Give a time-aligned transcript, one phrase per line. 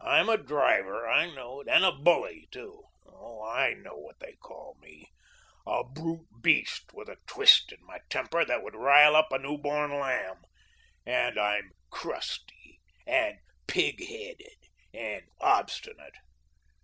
[0.00, 2.84] I'm a 'driver,' I know it, and a 'bully,' too.
[3.04, 5.10] Oh, I know what they call me
[5.66, 9.58] 'a brute beast, with a twist in my temper that would rile up a new
[9.58, 10.44] born lamb,'
[11.04, 14.54] and I'm 'crusty' and 'pig headed'
[14.94, 16.14] and 'obstinate.'